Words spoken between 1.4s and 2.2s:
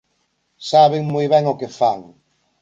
o que fan.